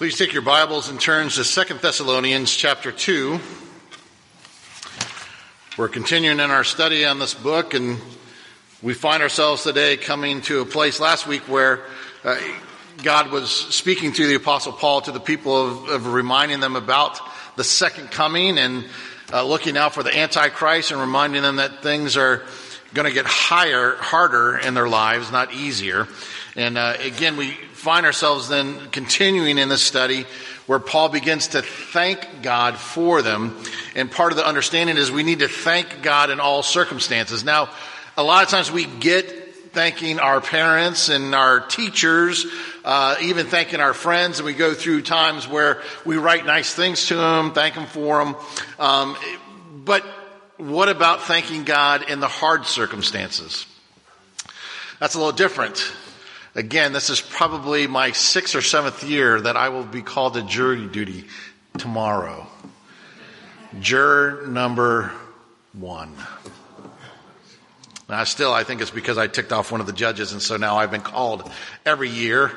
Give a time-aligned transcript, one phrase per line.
[0.00, 3.38] Please take your Bibles and turn to 2 Thessalonians chapter 2.
[5.76, 7.98] We're continuing in our study on this book, and
[8.80, 11.84] we find ourselves today coming to a place last week where
[12.24, 12.40] uh,
[13.02, 17.20] God was speaking through the Apostle Paul to the people of, of reminding them about
[17.56, 18.86] the second coming and
[19.30, 22.42] uh, looking out for the Antichrist and reminding them that things are
[22.94, 26.08] going to get higher, harder in their lives, not easier.
[26.56, 30.26] And uh, again, we find ourselves then continuing in this study
[30.66, 33.56] where Paul begins to thank God for them.
[33.96, 37.42] And part of the understanding is we need to thank God in all circumstances.
[37.42, 37.70] Now,
[38.18, 42.44] a lot of times we get thanking our parents and our teachers,
[42.84, 47.06] uh, even thanking our friends, and we go through times where we write nice things
[47.06, 48.36] to them, thank them for them.
[48.78, 49.16] Um,
[49.84, 50.04] but
[50.58, 53.64] what about thanking God in the hard circumstances?
[54.98, 55.90] That's a little different.
[56.54, 60.42] Again, this is probably my sixth or seventh year that I will be called to
[60.42, 61.26] jury duty
[61.78, 62.46] tomorrow.
[63.78, 65.12] Juror number
[65.72, 66.12] one.
[68.08, 70.56] Now, still, I think it's because I ticked off one of the judges, and so
[70.56, 71.48] now I've been called
[71.86, 72.50] every year.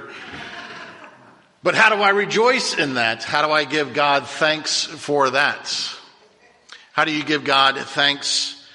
[1.62, 3.24] But how do I rejoice in that?
[3.24, 5.96] How do I give God thanks for that?
[6.94, 8.68] How do you give God thanks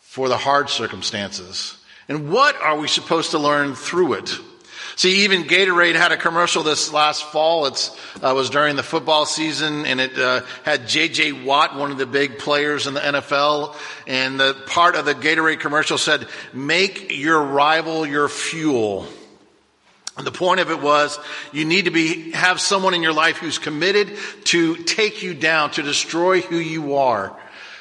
[0.00, 1.75] for the hard circumstances?
[2.08, 4.38] And what are we supposed to learn through it?
[4.96, 7.66] See, even Gatorade had a commercial this last fall.
[7.66, 7.90] It
[8.22, 11.32] uh, was during the football season, and it uh, had J.J.
[11.32, 13.76] Watt, one of the big players in the NFL.
[14.06, 19.06] And the part of the Gatorade commercial said, "Make your rival your fuel."
[20.16, 21.18] And the point of it was,
[21.52, 25.72] you need to be have someone in your life who's committed to take you down,
[25.72, 27.36] to destroy who you are.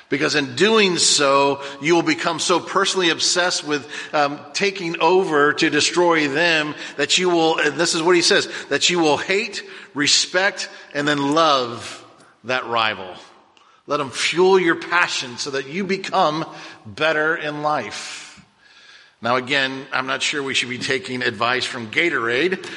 [0.08, 5.70] Because in doing so, you will become so personally obsessed with um, taking over to
[5.70, 9.64] destroy them that you will, and this is what he says, that you will hate,
[9.96, 12.06] respect, and then love
[12.44, 13.16] that rival.
[13.88, 16.46] Let them fuel your passion so that you become
[16.86, 18.44] better in life.
[19.22, 22.68] Now again, I'm not sure we should be taking advice from Gatorade,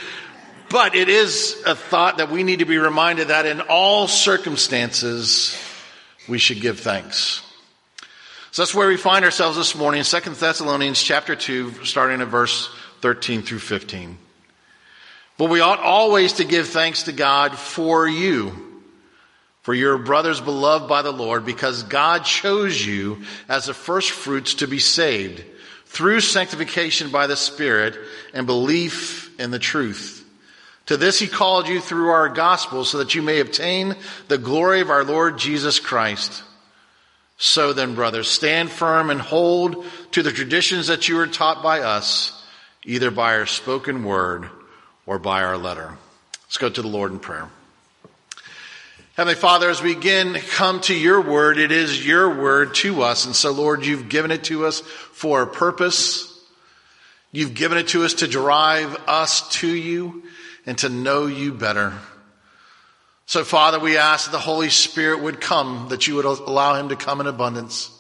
[0.71, 5.59] but it is a thought that we need to be reminded that in all circumstances,
[6.29, 7.43] we should give thanks.
[8.51, 12.69] So that's where we find ourselves this morning, 2 Thessalonians chapter 2, starting at verse
[13.01, 14.19] 13 through 15.
[15.37, 18.83] But we ought always to give thanks to God for you,
[19.63, 24.55] for your brothers beloved by the Lord, because God chose you as the first fruits
[24.55, 25.45] to be saved
[25.87, 27.97] through sanctification by the Spirit
[28.35, 30.28] and belief in the truth.
[30.89, 33.95] To this he called you through our gospel so that you may obtain
[34.29, 36.43] the glory of our Lord Jesus Christ.
[37.37, 41.81] So then, brothers, stand firm and hold to the traditions that you were taught by
[41.81, 42.43] us,
[42.85, 44.49] either by our spoken word
[45.05, 45.93] or by our letter.
[46.47, 47.51] Let's go to the Lord in prayer.
[49.15, 53.27] Heavenly Father, as we again come to your word, it is your word to us.
[53.27, 56.35] And so, Lord, you've given it to us for a purpose.
[57.31, 60.23] You've given it to us to drive us to you
[60.69, 61.95] and to know you better.
[63.25, 66.91] So, Father, we ask that the Holy Spirit would come, that you would allow him
[66.91, 67.91] to come in abundance.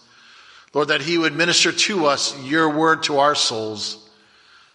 [0.74, 4.06] Lord, that he would minister to us your word to our souls.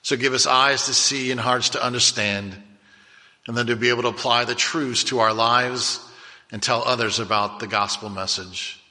[0.02, 2.58] So give us eyes to see and hearts to understand,
[3.46, 6.00] and then to be able to apply the truths to our lives
[6.52, 8.82] and tell others about the gospel message.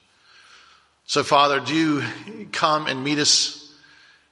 [1.06, 2.04] So, Father, do you
[2.52, 3.68] come and meet us,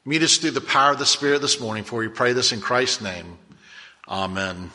[0.05, 2.61] meet us through the power of the Spirit this morning, for we pray this in
[2.61, 3.37] Christ's name.
[4.09, 4.71] Amen.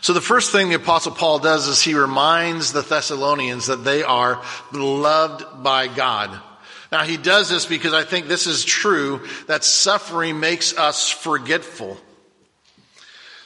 [0.00, 4.02] So the first thing the apostle Paul does is he reminds the Thessalonians that they
[4.02, 6.38] are beloved by God.
[6.92, 11.96] Now he does this because I think this is true that suffering makes us forgetful.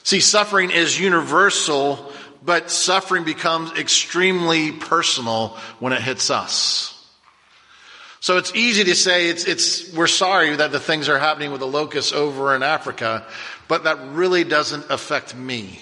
[0.02, 2.12] See, suffering is universal,
[2.44, 6.94] but suffering becomes extremely personal when it hits us.
[8.20, 11.60] So it's easy to say it's, it's, we're sorry that the things are happening with
[11.60, 13.24] the locusts over in Africa,
[13.68, 15.78] but that really doesn't affect me.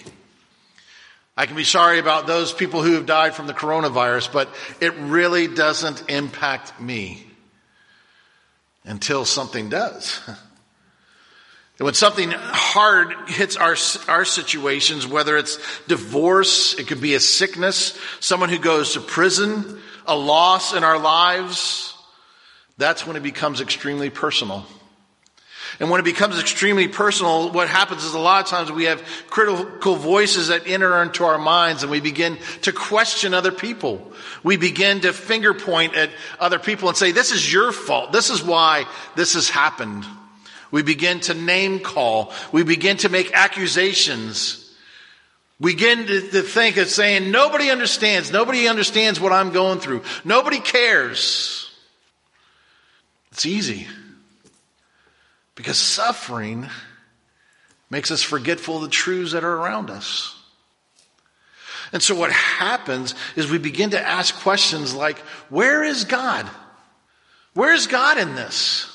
[1.37, 4.49] I can be sorry about those people who have died from the coronavirus, but
[4.81, 7.27] it really doesn't impact me
[8.85, 10.19] until something does.
[10.27, 10.37] And
[11.85, 13.77] when something hard hits our,
[14.09, 19.79] our situations, whether it's divorce, it could be a sickness, someone who goes to prison,
[20.07, 21.93] a loss in our lives,
[22.79, 24.65] that's when it becomes extremely personal.
[25.79, 29.03] And when it becomes extremely personal, what happens is a lot of times we have
[29.29, 34.13] critical voices that enter into our minds and we begin to question other people.
[34.43, 38.13] We begin to finger point at other people and say, this is your fault.
[38.13, 40.05] This is why this has happened.
[40.71, 42.33] We begin to name call.
[42.53, 44.63] We begin to make accusations.
[45.59, 48.31] We begin to, to think of saying, nobody understands.
[48.31, 50.03] Nobody understands what I'm going through.
[50.25, 51.71] Nobody cares.
[53.33, 53.87] It's easy.
[55.57, 56.69] Because suffering
[57.91, 60.35] makes us forgetful of the truths that are around us.
[61.93, 65.19] And so what happens is we begin to ask questions like,
[65.49, 66.49] where is God?
[67.55, 68.93] Where is God in this?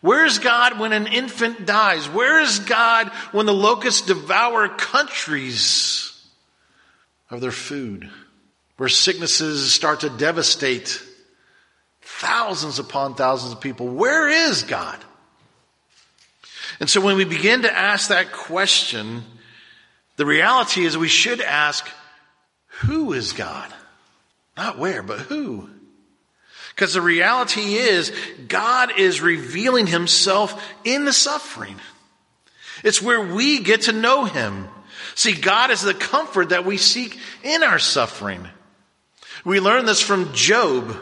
[0.00, 2.08] Where is God when an infant dies?
[2.08, 6.12] Where is God when the locusts devour countries
[7.30, 8.10] of their food?
[8.78, 11.00] Where sicknesses start to devastate
[12.00, 13.86] thousands upon thousands of people.
[13.86, 14.98] Where is God?
[16.82, 19.22] And so when we begin to ask that question,
[20.16, 21.88] the reality is we should ask,
[22.80, 23.72] who is God?
[24.56, 25.70] Not where, but who?
[26.74, 28.10] Because the reality is,
[28.48, 31.76] God is revealing himself in the suffering.
[32.82, 34.66] It's where we get to know him.
[35.14, 38.48] See, God is the comfort that we seek in our suffering.
[39.44, 40.96] We learn this from Job.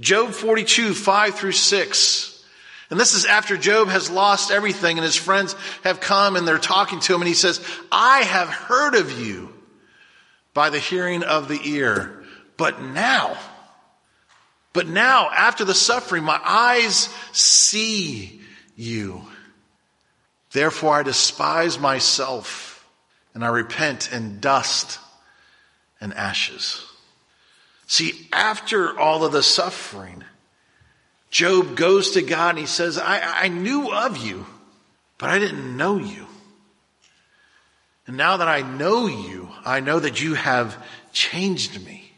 [0.00, 2.29] Job 42, 5 through 6.
[2.90, 5.54] And this is after Job has lost everything and his friends
[5.84, 9.54] have come and they're talking to him and he says, I have heard of you
[10.52, 12.24] by the hearing of the ear.
[12.56, 13.38] But now,
[14.72, 18.40] but now after the suffering, my eyes see
[18.74, 19.22] you.
[20.52, 22.84] Therefore I despise myself
[23.34, 24.98] and I repent in dust
[26.00, 26.84] and ashes.
[27.86, 30.24] See, after all of the suffering,
[31.30, 34.46] Job goes to God and he says, I, I knew of you,
[35.16, 36.26] but I didn't know you.
[38.06, 40.76] And now that I know you, I know that you have
[41.12, 42.12] changed me.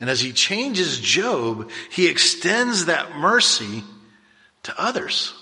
[0.00, 3.82] And as he changes Job, he extends that mercy
[4.64, 5.32] to others.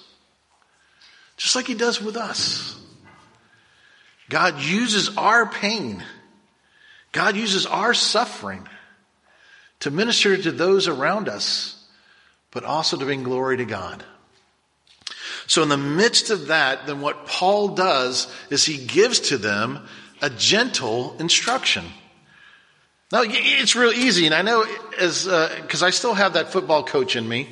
[1.37, 2.81] Just like he does with us.
[4.29, 6.03] God uses our pain.
[7.13, 8.69] God uses our suffering
[9.81, 11.76] to minister to those around us
[12.57, 14.03] but also to bring glory to God.
[15.47, 19.87] So in the midst of that, then what Paul does is he gives to them
[20.23, 21.85] a gentle instruction.
[23.13, 24.65] Now it's real easy, and I know
[24.99, 27.47] as because uh, I still have that football coach in me,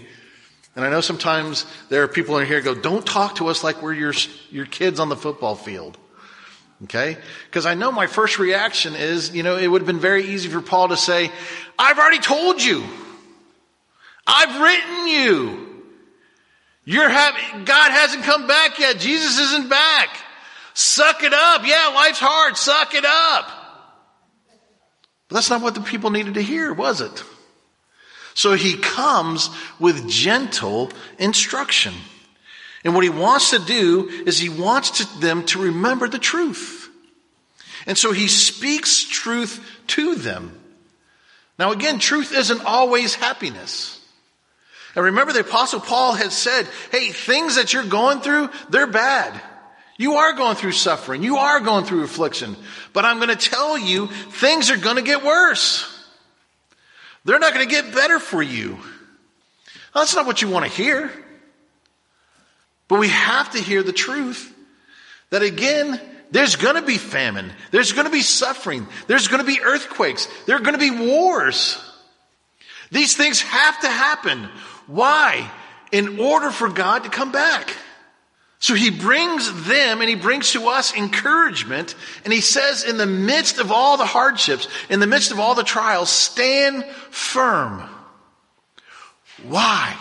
[0.74, 3.62] and I know sometimes there are people in here who go, "Don't talk to us
[3.62, 4.14] like we're your
[4.50, 5.98] your kids on the football field."
[6.84, 7.18] Okay?
[7.50, 10.48] Because I know my first reaction is, you know, it would have been very easy
[10.48, 11.30] for Paul to say,
[11.78, 12.82] I've already told you.
[14.26, 15.82] I've written you.
[16.84, 18.98] You're having, God hasn't come back yet.
[18.98, 20.10] Jesus isn't back.
[20.74, 21.66] Suck it up.
[21.66, 22.56] Yeah, life's hard.
[22.56, 23.48] Suck it up.
[25.28, 27.24] But that's not what the people needed to hear, was it?
[28.34, 29.48] So he comes
[29.78, 31.94] with gentle instruction.
[32.84, 36.90] And what he wants to do is he wants to, them to remember the truth.
[37.86, 40.60] And so he speaks truth to them.
[41.58, 44.03] Now again, truth isn't always happiness.
[44.94, 49.40] And remember the apostle Paul had said, hey, things that you're going through, they're bad.
[49.96, 51.22] You are going through suffering.
[51.22, 52.56] You are going through affliction.
[52.92, 55.90] But I'm going to tell you, things are going to get worse.
[57.24, 58.78] They're not going to get better for you.
[59.94, 61.10] that's not what you want to hear.
[62.88, 64.52] But we have to hear the truth
[65.30, 66.00] that again,
[66.30, 67.52] there's going to be famine.
[67.70, 68.86] There's going to be suffering.
[69.06, 70.28] There's going to be earthquakes.
[70.46, 71.78] There are going to be wars.
[72.90, 74.48] These things have to happen.
[74.86, 75.50] Why?
[75.92, 77.74] In order for God to come back.
[78.58, 81.94] So he brings them and he brings to us encouragement.
[82.24, 85.54] And he says, in the midst of all the hardships, in the midst of all
[85.54, 87.82] the trials, stand firm.
[89.42, 89.94] Why?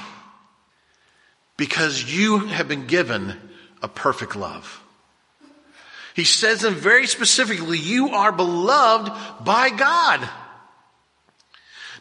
[1.58, 3.36] Because you have been given
[3.82, 4.82] a perfect love.
[6.16, 9.12] He says them very specifically, you are beloved
[9.44, 10.30] by God.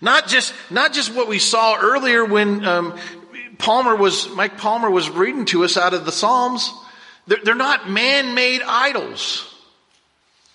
[0.03, 2.99] Not just, not just what we saw earlier when um,
[3.57, 6.75] Palmer was, Mike Palmer was reading to us out of the Psalms.
[7.29, 9.49] They're, they're not man-made idols.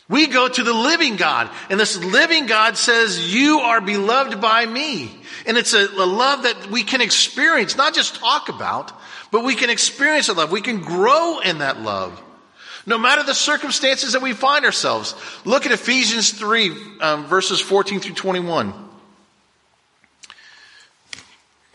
[0.10, 4.66] We go to the living God, and this living God says, you are beloved by
[4.66, 5.18] me.
[5.46, 8.92] And it's a, a love that we can experience, not just talk about,
[9.32, 10.52] but we can experience a love.
[10.52, 12.22] We can grow in that love.
[12.86, 15.16] No matter the circumstances that we find ourselves.
[15.46, 18.87] Look at Ephesians 3, um, verses 14 through 21.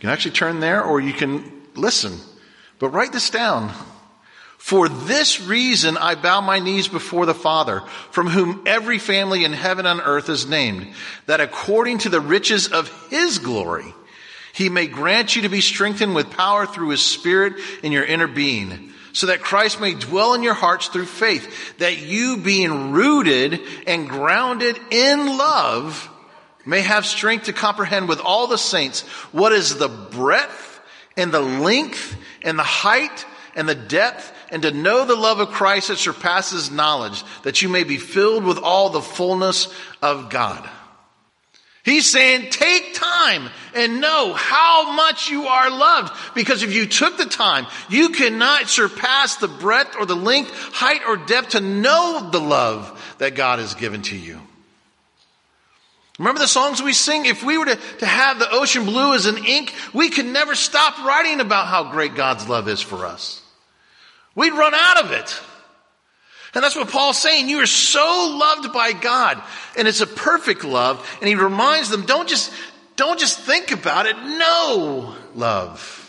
[0.02, 1.44] You can actually turn there or you can
[1.76, 2.18] listen.
[2.80, 3.72] But write this down.
[4.58, 9.52] For this reason I bow my knees before the Father, from whom every family in
[9.52, 10.92] heaven and earth is named,
[11.26, 13.94] that according to the riches of his glory,
[14.52, 17.54] he may grant you to be strengthened with power through his spirit
[17.84, 21.98] in your inner being so that Christ may dwell in your hearts through faith, that
[21.98, 26.08] you being rooted and grounded in love
[26.64, 29.02] may have strength to comprehend with all the saints
[29.32, 30.80] what is the breadth
[31.16, 35.48] and the length and the height and the depth and to know the love of
[35.48, 40.68] Christ that surpasses knowledge, that you may be filled with all the fullness of God.
[41.84, 46.12] He's saying take time and know how much you are loved.
[46.34, 51.00] Because if you took the time, you cannot surpass the breadth or the length, height
[51.06, 54.40] or depth to know the love that God has given to you.
[56.22, 57.26] Remember the songs we sing?
[57.26, 60.54] If we were to, to have the ocean blue as an ink, we could never
[60.54, 63.42] stop writing about how great God's love is for us.
[64.36, 65.40] We'd run out of it.
[66.54, 67.48] And that's what Paul's saying.
[67.48, 69.42] You are so loved by God.
[69.76, 71.04] And it's a perfect love.
[71.20, 72.52] And he reminds them, don't just,
[72.94, 74.16] don't just think about it.
[74.16, 76.01] Know love.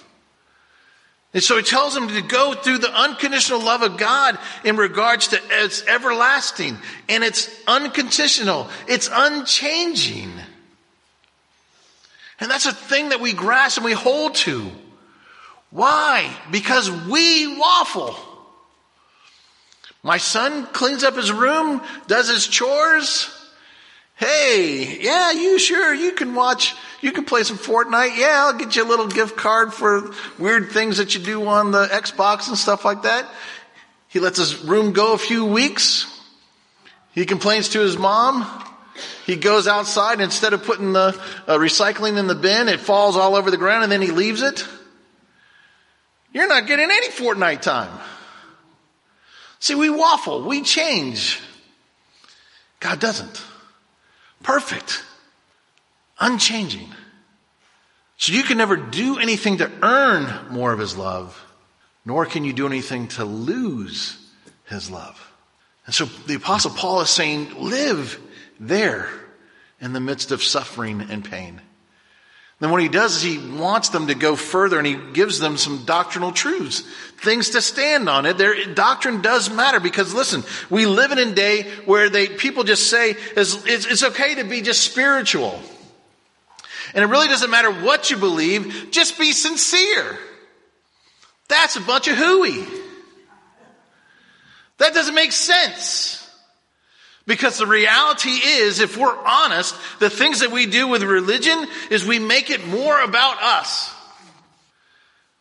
[1.33, 5.29] And so he tells them to go through the unconditional love of God in regards
[5.29, 6.77] to it's everlasting
[7.09, 8.69] and it's unconditional.
[8.87, 10.31] It's unchanging.
[12.39, 14.69] And that's a thing that we grasp and we hold to.
[15.71, 16.31] Why?
[16.51, 18.15] Because we waffle.
[20.03, 23.29] My son cleans up his room, does his chores.
[24.15, 28.17] Hey, yeah, you sure, you can watch, you can play some Fortnite.
[28.17, 31.71] Yeah, I'll get you a little gift card for weird things that you do on
[31.71, 33.29] the Xbox and stuff like that.
[34.07, 36.07] He lets his room go a few weeks.
[37.11, 38.47] He complains to his mom.
[39.25, 43.35] He goes outside instead of putting the uh, recycling in the bin, it falls all
[43.35, 44.65] over the ground and then he leaves it.
[46.31, 47.91] You're not getting any Fortnite time.
[49.59, 51.39] See, we waffle, we change.
[52.79, 53.43] God doesn't.
[54.41, 55.03] Perfect.
[56.23, 56.87] Unchanging.
[58.15, 61.37] So you can never do anything to earn more of His love,
[62.05, 64.17] nor can you do anything to lose
[64.63, 65.31] His love.
[65.85, 68.17] And so the Apostle Paul is saying, live
[68.57, 69.09] there
[69.81, 71.59] in the midst of suffering and pain.
[72.59, 75.57] Then what he does is he wants them to go further and he gives them
[75.57, 76.83] some doctrinal truths,
[77.17, 78.25] things to stand on.
[78.25, 82.63] It their doctrine does matter because listen, we live in a day where they people
[82.63, 85.61] just say it's, it's okay to be just spiritual,
[86.93, 90.17] and it really doesn't matter what you believe, just be sincere.
[91.47, 92.65] That's a bunch of hooey.
[94.77, 96.19] That doesn't make sense.
[97.25, 102.05] Because the reality is, if we're honest, the things that we do with religion is
[102.05, 103.93] we make it more about us.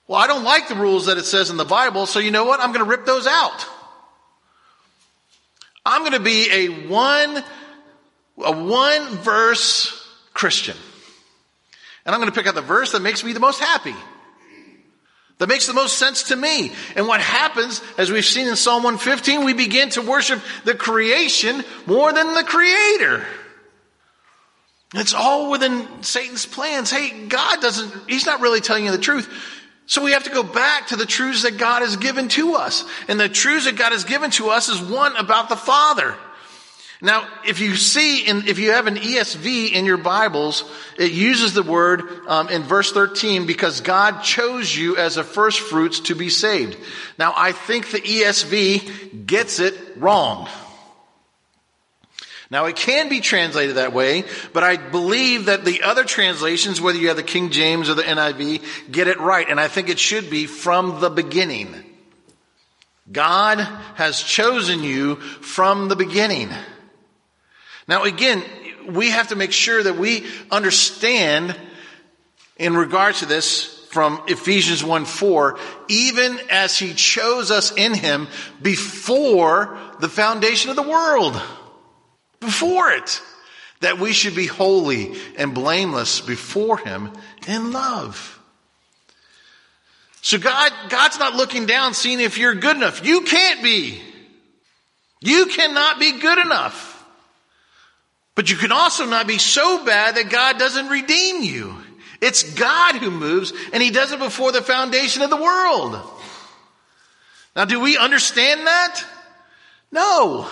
[0.07, 2.45] Well, I don't like the rules that it says in the Bible, so you know
[2.45, 2.61] what?
[2.61, 3.67] I'm going to rip those out.
[5.85, 7.43] I'm going to be a one,
[8.39, 10.77] a one verse Christian.
[12.05, 13.95] And I'm going to pick out the verse that makes me the most happy.
[15.39, 16.73] That makes the most sense to me.
[16.95, 21.65] And what happens, as we've seen in Psalm 115, we begin to worship the creation
[21.87, 23.25] more than the creator.
[24.95, 26.91] It's all within Satan's plans.
[26.91, 29.29] Hey, God doesn't, he's not really telling you the truth.
[29.87, 32.85] So we have to go back to the truths that God has given to us.
[33.09, 36.15] And the truths that God has given to us is one about the Father.
[37.05, 40.63] Now, if you see, in, if you have an ESV in your Bibles,
[40.97, 45.59] it uses the word um, in verse 13 because God chose you as a first
[45.59, 46.79] fruits to be saved.
[47.19, 50.49] Now, I think the ESV gets it wrong.
[52.53, 56.99] Now, it can be translated that way, but I believe that the other translations, whether
[56.99, 59.49] you have the King James or the NIV, get it right.
[59.49, 61.75] And I think it should be from the beginning.
[63.11, 63.59] God
[63.97, 66.51] has chosen you from the beginning.
[67.89, 68.43] Now again,
[68.89, 71.57] we have to make sure that we understand
[72.57, 75.59] in regards to this from Ephesians 1 4,
[75.89, 78.27] even as he chose us in him
[78.63, 81.41] before the foundation of the world.
[82.41, 83.21] Before it.
[83.81, 87.11] That we should be holy and blameless before him
[87.47, 88.41] in love.
[90.23, 93.05] So God, God's not looking down seeing if you're good enough.
[93.05, 94.01] You can't be.
[95.21, 96.92] You cannot be good enough.
[98.35, 101.77] But you can also not be so bad that God doesn't redeem you.
[102.21, 106.01] It's God who moves, and He does it before the foundation of the world.
[107.55, 109.05] Now, do we understand that?
[109.91, 110.49] No.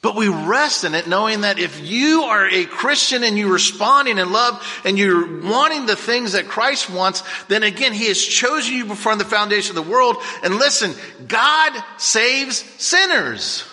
[0.00, 4.18] But we rest in it knowing that if you are a Christian and you're responding
[4.18, 8.74] in love and you're wanting the things that Christ wants, then again, He has chosen
[8.74, 10.18] you before the foundation of the world.
[10.42, 10.94] And listen,
[11.26, 13.64] God saves sinners.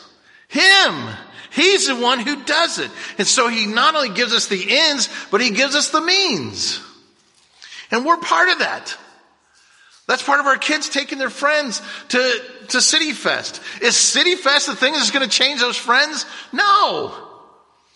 [0.47, 1.09] Him.
[1.55, 2.91] He's the one who does it.
[3.17, 6.81] And so he not only gives us the ends, but he gives us the means.
[7.91, 8.97] And we're part of that.
[10.05, 13.61] That's part of our kids taking their friends to, to City Fest.
[13.81, 16.25] Is City Fest the thing that's going to change those friends?
[16.51, 17.15] No.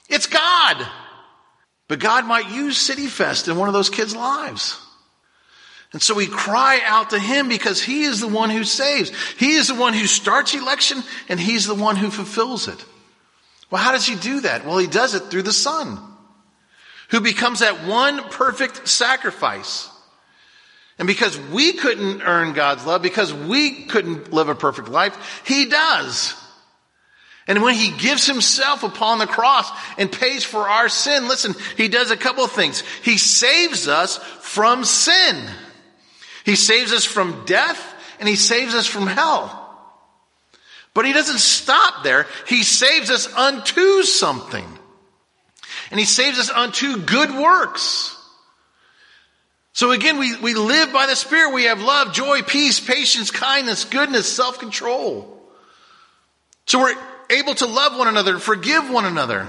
[0.07, 0.87] It's God.
[1.89, 4.79] But God might use City Fest in one of those kids' lives.
[5.91, 9.11] And so we cry out to Him because He is the one who saves.
[9.37, 12.85] He is the one who starts election and He's the one who fulfills it.
[13.69, 14.65] Well, how does He do that?
[14.65, 15.99] Well, He does it through the Son,
[17.09, 19.89] who becomes that one perfect sacrifice.
[20.97, 25.65] And because we couldn't earn God's love, because we couldn't live a perfect life, He
[25.65, 26.35] does.
[27.47, 31.87] And when He gives Himself upon the cross and pays for our sin, listen, He
[31.87, 32.83] does a couple of things.
[33.03, 35.49] He saves us from sin.
[36.45, 39.58] He saves us from death and He saves us from hell.
[40.93, 42.27] But He doesn't stop there.
[42.47, 44.65] He saves us unto something.
[45.91, 48.15] And He saves us unto good works.
[49.73, 51.53] So again, we, we live by the Spirit.
[51.53, 55.37] We have love, joy, peace, patience, kindness, goodness, self-control.
[56.65, 56.95] So we're
[57.29, 59.47] able to love one another and forgive one another.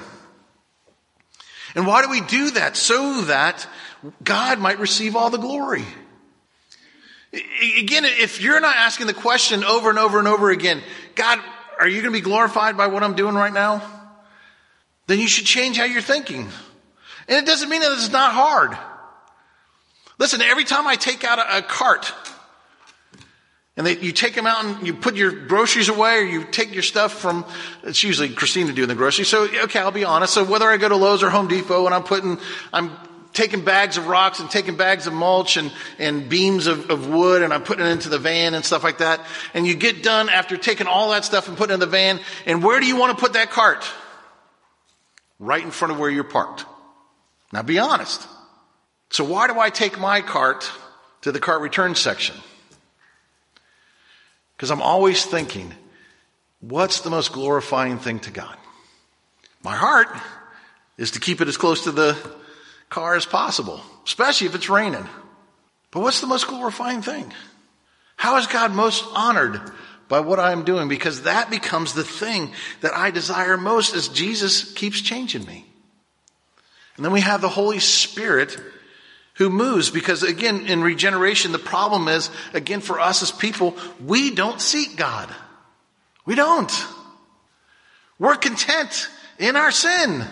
[1.75, 2.77] And why do we do that?
[2.77, 3.67] So that
[4.23, 5.85] God might receive all the glory.
[7.33, 10.83] Again, if you're not asking the question over and over and over again,
[11.15, 11.39] God,
[11.79, 13.83] are you going to be glorified by what I'm doing right now?
[15.07, 16.49] Then you should change how you're thinking.
[17.29, 18.77] And it doesn't mean that it's not hard.
[20.19, 22.13] Listen, every time I take out a, a cart,
[23.77, 26.75] and they, you take them out and you put your groceries away or you take
[26.75, 27.47] your stuff from,
[27.85, 29.29] it's usually Christina doing the groceries.
[29.29, 30.35] So, okay, I'll be honest.
[30.35, 32.39] So whether I go to Lowe's or Home Depot and I'm putting,
[32.73, 32.91] I'm
[33.33, 37.43] taking bags of rocks and taking bags of mulch and, and beams of, of wood
[37.43, 39.21] and I'm putting it into the van and stuff like that.
[39.55, 42.21] And you get done after taking all that stuff and putting it in the van.
[42.47, 43.85] And where do you want to put that cart?
[45.39, 46.65] Right in front of where you're parked.
[47.53, 48.27] Now be honest.
[49.11, 50.71] So why do I take my cart
[51.23, 52.37] to the cart return section?
[54.57, 55.73] Because I'm always thinking,
[56.61, 58.57] what's the most glorifying thing to God?
[59.63, 60.09] My heart
[60.97, 62.17] is to keep it as close to the
[62.91, 65.09] car as possible, especially if it's raining.
[65.91, 67.33] But what's the most glorifying thing?
[68.17, 69.61] How is God most honored
[70.09, 70.89] by what I'm doing?
[70.89, 75.65] Because that becomes the thing that I desire most as Jesus keeps changing me.
[76.97, 78.61] And then we have the Holy Spirit
[79.35, 83.75] who moves because again, in regeneration, the problem is, again, for us as people,
[84.05, 85.35] we don't seek God.
[86.27, 86.71] We don't.
[88.19, 90.27] We're content in our sin.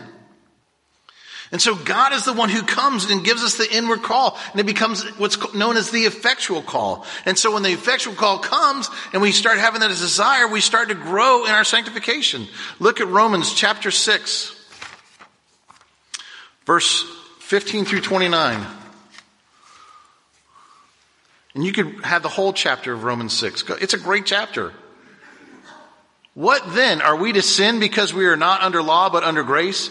[1.50, 4.38] And so God is the one who comes and gives us the inward call.
[4.52, 7.06] And it becomes what's known as the effectual call.
[7.24, 10.88] And so when the effectual call comes and we start having that desire, we start
[10.90, 12.46] to grow in our sanctification.
[12.78, 14.54] Look at Romans chapter 6,
[16.66, 17.04] verse
[17.40, 18.66] 15 through 29.
[21.54, 23.64] And you could have the whole chapter of Romans 6.
[23.80, 24.74] It's a great chapter.
[26.34, 27.02] What then?
[27.02, 29.90] Are we to sin because we are not under law but under grace?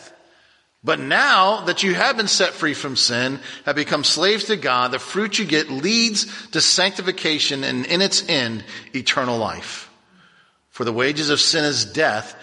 [0.83, 4.91] But now that you have been set free from sin, have become slaves to God,
[4.91, 8.63] the fruit you get leads to sanctification and in its end,
[8.95, 9.89] eternal life.
[10.69, 12.35] For the wages of sin is death,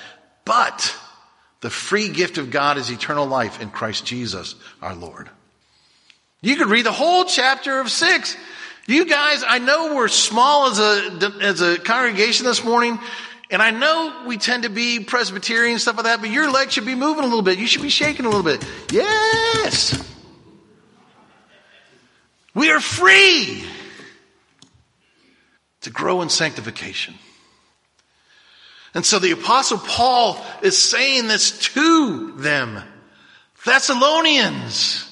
[0.44, 0.96] but
[1.62, 5.28] the free gift of God is eternal life in Christ Jesus our Lord.
[6.40, 8.36] You could read the whole chapter of six
[8.88, 12.98] you guys, I know we're small as a, as a congregation this morning,
[13.50, 16.74] and I know we tend to be Presbyterian and stuff like that, but your legs
[16.74, 17.58] should be moving a little bit.
[17.58, 18.64] You should be shaking a little bit.
[18.92, 20.04] Yes!
[22.54, 23.64] We are free
[25.82, 27.14] to grow in sanctification.
[28.94, 32.82] And so the apostle Paul is saying this to them.
[33.64, 35.04] Thessalonians,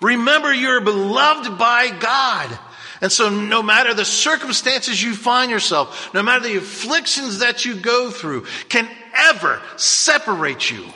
[0.00, 2.58] remember you're beloved by God
[3.02, 7.74] And so no matter the circumstances you find yourself, no matter the afflictions that you
[7.74, 10.86] go through, can ever separate you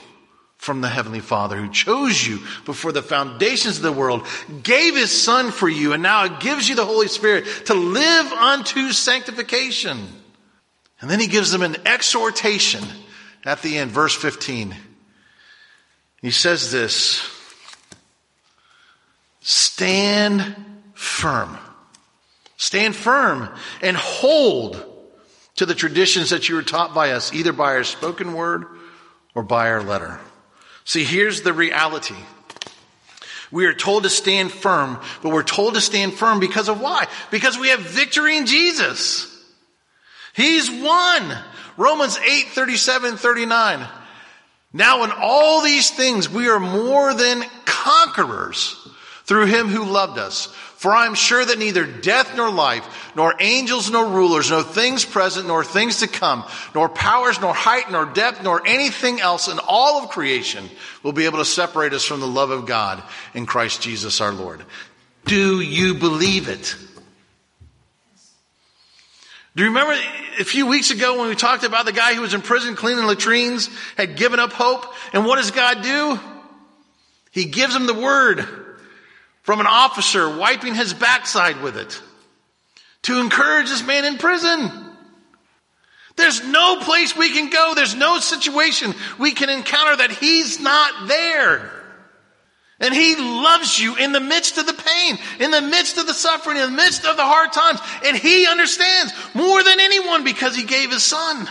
[0.57, 4.25] from the Heavenly Father who chose you before the foundations of the world,
[4.63, 8.93] gave His Son for you, and now gives you the Holy Spirit to live unto
[8.93, 9.99] sanctification.
[11.01, 12.85] And then He gives them an exhortation
[13.45, 14.77] at the end, verse 15.
[16.23, 17.21] He says this,
[19.41, 20.57] stand
[20.95, 21.59] firm.
[22.57, 23.49] Stand firm
[23.83, 24.83] and hold
[25.57, 28.67] to the traditions that you were taught by us, either by our spoken word
[29.35, 30.19] or by our letter.
[30.85, 32.17] See, here's the reality.
[33.51, 37.07] We are told to stand firm, but we're told to stand firm because of why?
[37.31, 39.33] Because we have victory in Jesus.
[40.35, 41.39] He's won.
[41.77, 43.87] Romans 8, 37, 39.
[44.73, 48.77] Now in all these things we are more than conquerors
[49.25, 50.55] through him who loved us.
[50.87, 55.05] For I am sure that neither death nor life, nor angels nor rulers, nor things
[55.05, 56.45] present nor things to come,
[56.77, 60.71] nor powers nor height nor depth nor anything else in all of creation
[61.03, 63.03] will be able to separate us from the love of God
[63.35, 64.65] in Christ Jesus our Lord.
[65.25, 66.77] Do you believe it?
[69.57, 70.01] Do you remember
[70.39, 73.07] a few weeks ago when we talked about the guy who was in prison cleaning
[73.07, 74.87] latrines, had given up hope?
[75.13, 76.21] And what does God do?
[77.33, 78.66] He gives him the word
[79.47, 82.03] from an officer wiping his backside with it
[83.03, 84.73] to encourage this man in prison.
[86.17, 87.73] There's no place we can go.
[87.77, 91.71] There's no situation we can encounter that he's not there.
[92.81, 96.13] And he loves you in the midst of the pain, in the midst of the
[96.13, 97.79] suffering, in the midst of the hard times.
[98.05, 101.49] And he understands more than anyone because he gave his son.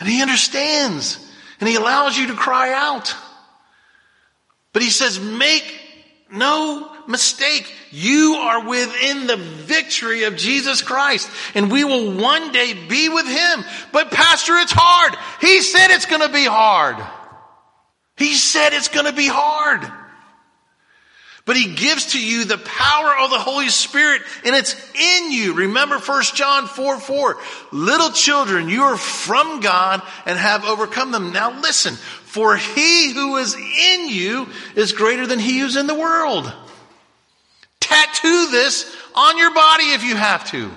[0.00, 1.18] And he understands.
[1.60, 3.14] And he allows you to cry out.
[4.72, 5.82] But he says, make
[6.30, 7.72] no mistake.
[7.90, 13.26] You are within the victory of Jesus Christ and we will one day be with
[13.26, 13.64] him.
[13.92, 15.16] But pastor, it's hard.
[15.40, 16.96] He said it's going to be hard.
[18.16, 19.82] He said it's going to be hard.
[21.46, 25.52] But he gives to you the power of the Holy Spirit and it's in you.
[25.54, 27.36] Remember 1 John 4, 4.
[27.70, 31.32] Little children, you are from God and have overcome them.
[31.32, 35.94] Now listen, for he who is in you is greater than he who's in the
[35.94, 36.50] world.
[37.78, 40.70] Tattoo this on your body if you have to.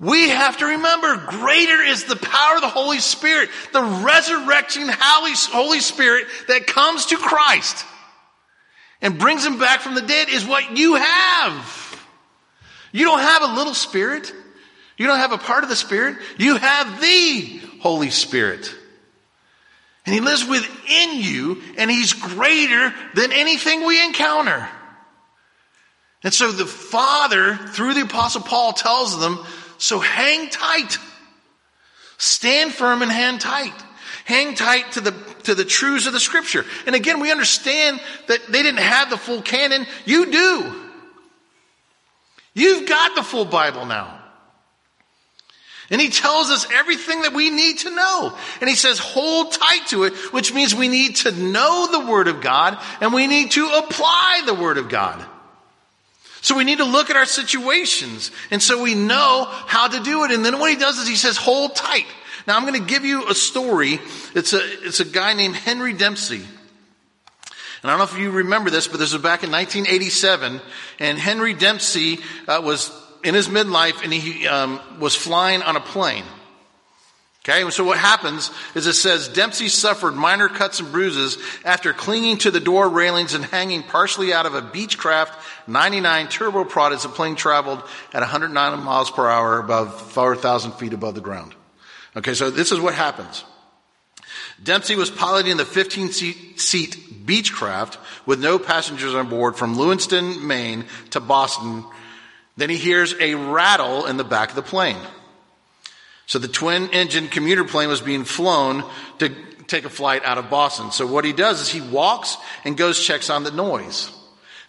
[0.00, 5.78] We have to remember greater is the power of the Holy Spirit, the resurrecting Holy
[5.78, 7.86] Spirit that comes to Christ
[9.04, 12.04] and brings him back from the dead is what you have.
[12.90, 14.32] You don't have a little spirit.
[14.96, 16.18] You don't have a part of the Spirit.
[16.38, 18.72] You have the Holy Spirit.
[20.06, 24.68] And he lives within you and he's greater than anything we encounter.
[26.22, 29.44] And so the Father, through the Apostle Paul, tells them,
[29.78, 30.98] so hang tight.
[32.16, 33.74] Stand firm and hang tight.
[34.24, 36.64] Hang tight to the, to the truths of the scripture.
[36.86, 39.86] And again, we understand that they didn't have the full canon.
[40.04, 40.74] You do.
[42.54, 44.20] You've got the full Bible now.
[45.90, 48.36] And he tells us everything that we need to know.
[48.60, 52.26] And he says, hold tight to it, which means we need to know the Word
[52.28, 55.24] of God and we need to apply the Word of God.
[56.40, 58.30] So we need to look at our situations.
[58.50, 60.30] And so we know how to do it.
[60.30, 62.06] And then what he does is he says, hold tight.
[62.46, 64.00] Now I'm going to give you a story.
[64.34, 66.42] It's a, it's a guy named Henry Dempsey.
[67.84, 70.60] And I don't know if you remember this, but this was back in 1987,
[71.00, 72.90] and Henry Dempsey uh, was
[73.22, 76.24] in his midlife and he um, was flying on a plane.
[77.46, 82.38] Okay, so what happens is it says Dempsey suffered minor cuts and bruises after clinging
[82.38, 85.34] to the door railings and hanging partially out of a Beechcraft
[85.66, 87.82] 99 turboprop as the plane traveled
[88.14, 91.54] at 109 miles per hour above 4,000 feet above the ground.
[92.16, 93.44] Okay, so this is what happens.
[94.62, 100.84] Dempsey was piloting the 15 seat, Beechcraft with no passengers on board from Lewiston, Maine
[101.10, 101.84] to Boston
[102.56, 105.00] then he hears a rattle in the back of the plane.
[106.26, 108.84] So the twin engine commuter plane was being flown
[109.18, 109.30] to
[109.66, 110.92] take a flight out of Boston.
[110.92, 114.10] So what he does is he walks and goes checks on the noise.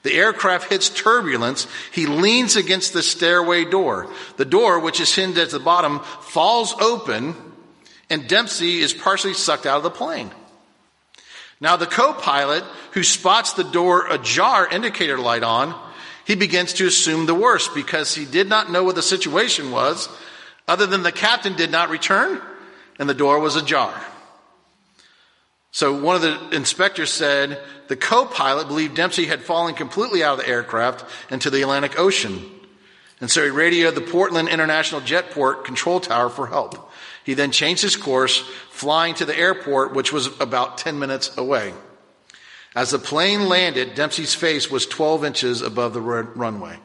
[0.06, 1.65] The aircraft hits turbulence.
[1.91, 4.08] He leans against the stairway door.
[4.38, 7.34] The door, which is hinged at the bottom, falls open
[8.08, 10.30] and Dempsey is partially sucked out of the plane.
[11.60, 15.74] Now the co-pilot who spots the door ajar indicator light on
[16.24, 20.08] he begins to assume the worst because he did not know what the situation was
[20.68, 22.39] other than the captain did not return
[23.00, 24.00] and the door was ajar.
[25.75, 30.45] So one of the inspectors said the co-pilot believed Dempsey had fallen completely out of
[30.45, 32.49] the aircraft into the Atlantic Ocean.
[33.19, 36.93] And so he radioed the Portland International Jetport control tower for help.
[37.25, 38.38] He then changed his course,
[38.69, 41.73] flying to the airport, which was about 10 minutes away.
[42.73, 46.79] As the plane landed, Dempsey's face was 12 inches above the runway.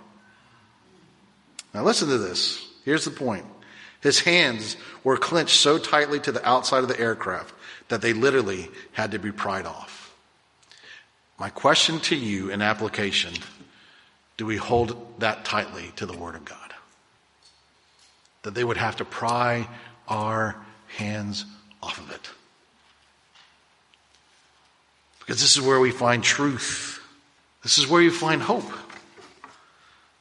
[1.72, 2.66] Now listen to this.
[2.84, 3.46] Here's the point.
[4.00, 7.54] His hands were clenched so tightly to the outside of the aircraft
[7.90, 10.14] that they literally had to be pried off.
[11.38, 13.34] My question to you in application
[14.36, 16.72] do we hold that tightly to the Word of God?
[18.42, 19.68] That they would have to pry
[20.08, 20.56] our
[20.96, 21.44] hands
[21.82, 22.30] off of it.
[25.18, 27.02] Because this is where we find truth.
[27.62, 28.72] This is where you find hope.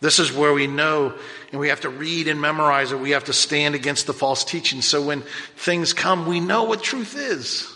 [0.02, 1.14] This is where we know
[1.52, 3.00] and we have to read and memorize it.
[3.00, 4.82] We have to stand against the false teaching.
[4.82, 5.24] So when
[5.58, 7.70] things come, we know what truth is.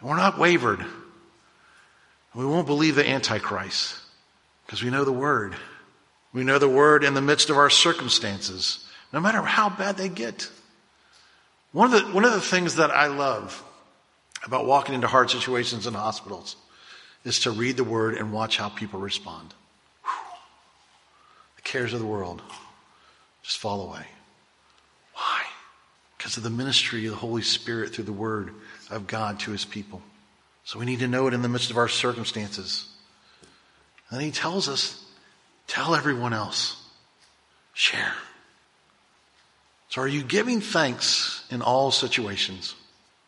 [0.00, 0.84] And we're not wavered.
[2.34, 3.96] We won't believe the Antichrist
[4.66, 5.54] because we know the Word.
[6.32, 10.08] We know the Word in the midst of our circumstances, no matter how bad they
[10.08, 10.48] get.
[11.72, 13.62] One of the, one of the things that I love
[14.44, 16.56] about walking into hard situations in hospitals
[17.24, 19.54] is to read the Word and watch how people respond.
[21.70, 22.42] Cares of the world
[23.44, 24.04] just fall away.
[25.14, 25.42] Why?
[26.18, 28.50] Because of the ministry of the Holy Spirit through the Word
[28.90, 30.02] of God to His people.
[30.64, 32.88] So we need to know it in the midst of our circumstances.
[34.10, 35.00] And he tells us,
[35.68, 36.76] tell everyone else.
[37.72, 38.14] Share.
[39.90, 42.74] So are you giving thanks in all situations?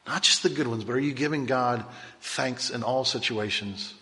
[0.04, 1.84] Not just the good ones, but are you giving God
[2.20, 3.94] thanks in all situations?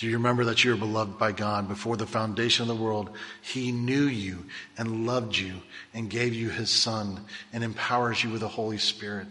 [0.00, 3.10] Do you remember that you are beloved by God before the foundation of the world?
[3.42, 4.46] He knew you
[4.78, 5.56] and loved you
[5.92, 9.28] and gave you his son and empowers you with the Holy Spirit.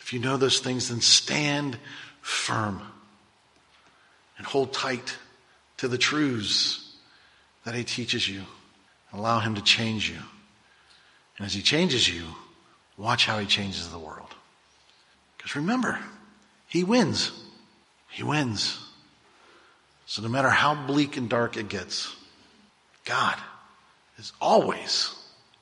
[0.00, 1.78] If you know those things, then stand
[2.20, 2.80] firm
[4.36, 5.16] and hold tight
[5.78, 6.94] to the truths
[7.64, 8.42] that he teaches you.
[9.12, 10.20] Allow him to change you.
[11.38, 12.22] And as he changes you,
[12.96, 14.32] watch how he changes the world.
[15.36, 15.98] Because remember,
[16.68, 17.32] he wins.
[18.10, 18.78] He wins.
[20.08, 22.16] So no matter how bleak and dark it gets,
[23.04, 23.36] God
[24.18, 25.14] is always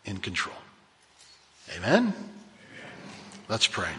[0.05, 0.55] in control.
[1.77, 1.99] Amen?
[1.99, 2.15] Amen.
[3.49, 3.91] Let's pray.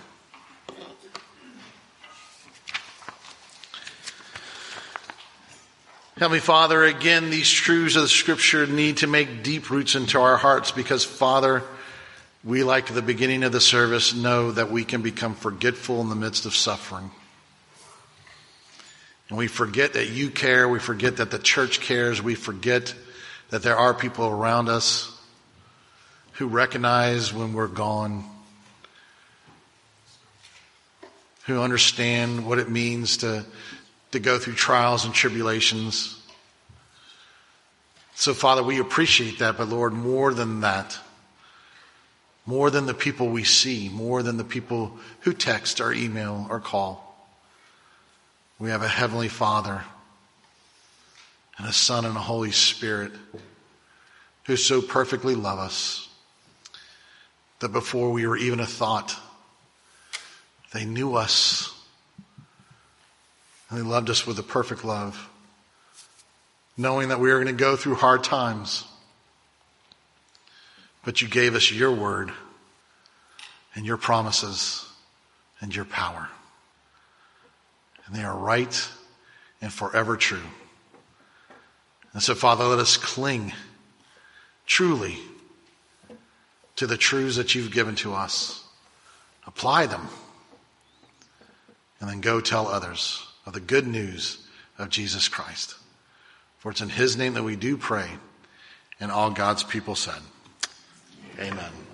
[6.18, 10.38] Heavenly Father, again, these truths of the scripture need to make deep roots into our
[10.38, 11.62] hearts because, Father,
[12.46, 16.16] we, like the beginning of the service, know that we can become forgetful in the
[16.16, 17.12] midst of suffering.
[19.30, 20.70] And we forget that you care.
[20.70, 22.22] We forget that the church cares.
[22.22, 22.94] We forget
[23.50, 25.14] that there are people around us
[26.34, 28.24] who recognize when we're gone,
[31.46, 33.46] who understand what it means to
[34.12, 36.14] to go through trials and tribulations.
[38.16, 40.98] So, Father, we appreciate that, but Lord, more than that,
[42.46, 46.60] more than the people we see, more than the people who text or email or
[46.60, 47.07] call,
[48.60, 49.84] we have a Heavenly Father
[51.58, 53.12] and a Son and a Holy Spirit
[54.46, 56.08] who so perfectly love us
[57.60, 59.16] that before we were even a thought,
[60.74, 61.74] they knew us
[63.70, 65.30] and He loved us with a perfect love,
[66.78, 68.86] knowing that we were going to go through hard times.
[71.04, 72.32] But you gave us your word
[73.76, 74.86] and your promises
[75.62, 76.30] and your power.
[78.08, 78.90] And they are right
[79.62, 80.42] and forever true.
[82.14, 83.54] And so, Father, let us cling
[84.66, 85.18] truly
[86.78, 88.64] to the truths that you've given to us.
[89.46, 90.08] Apply them.
[92.00, 94.46] And then go tell others of the good news
[94.78, 95.76] of Jesus Christ.
[96.60, 98.10] For it's in his name that we do pray.
[99.00, 100.22] And all God's people said,
[101.40, 101.87] Amen.